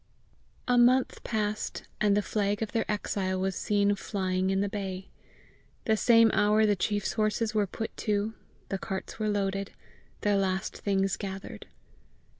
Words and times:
A 0.67 0.79
month 0.79 1.23
passed, 1.23 1.83
and 2.01 2.17
the 2.17 2.23
flag 2.23 2.63
of 2.63 2.71
their 2.71 2.91
exile 2.91 3.39
was 3.39 3.55
seen 3.55 3.93
flying 3.93 4.49
in 4.49 4.59
the 4.59 4.67
bay. 4.67 5.09
The 5.85 5.95
same 5.95 6.31
hour 6.33 6.65
the 6.65 6.75
chief's 6.75 7.13
horses 7.13 7.53
were 7.53 7.67
put 7.67 7.95
to, 7.97 8.33
the 8.69 8.79
carts 8.79 9.19
were 9.19 9.29
loaded, 9.29 9.73
their 10.21 10.37
last 10.37 10.75
things 10.77 11.17
gathered. 11.17 11.67